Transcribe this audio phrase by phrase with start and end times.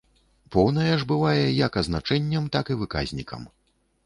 [0.53, 3.41] Поўная ж бывае як азначэннем, так і выказнікам.